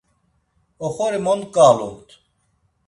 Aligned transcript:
Oxori 0.85 1.19
mo 1.25 1.33
nǩalumt? 1.39 2.09